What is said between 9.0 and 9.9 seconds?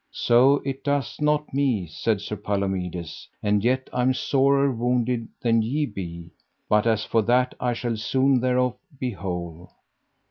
whole.